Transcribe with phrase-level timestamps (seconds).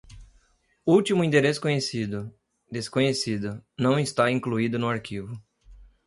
[0.83, 2.33] Último endereço conhecido:
[2.71, 5.39] desconhecido, não está incluído no arquivo.